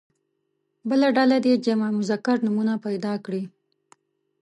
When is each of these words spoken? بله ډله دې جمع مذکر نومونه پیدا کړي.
بله 0.89 1.07
ډله 1.17 1.37
دې 1.45 1.53
جمع 1.65 1.89
مذکر 1.99 2.37
نومونه 2.45 2.73
پیدا 2.85 3.13
کړي. 3.25 3.43